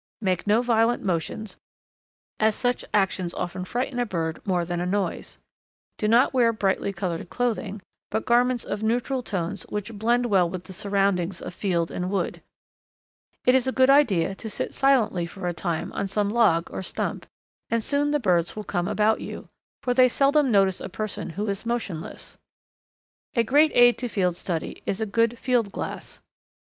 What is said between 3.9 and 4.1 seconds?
a